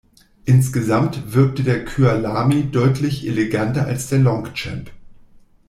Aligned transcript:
Insgesamt 0.45 1.35
wirkte 1.35 1.61
der 1.61 1.85
Kyalami 1.85 2.71
deutlich 2.71 3.27
eleganter 3.27 3.85
als 3.85 4.07
der 4.09 4.17
Longchamp. 4.17 4.89